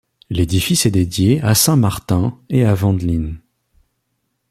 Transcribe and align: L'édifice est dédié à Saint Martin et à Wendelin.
L'édifice 0.31 0.87
est 0.87 0.91
dédié 0.91 1.41
à 1.43 1.53
Saint 1.53 1.75
Martin 1.75 2.35
et 2.49 2.65
à 2.65 2.73
Wendelin. 2.73 3.35